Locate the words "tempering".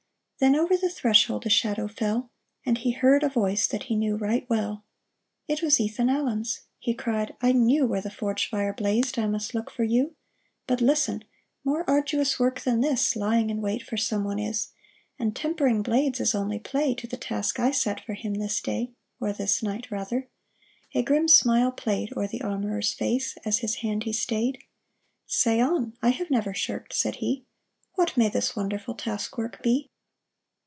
15.35-15.83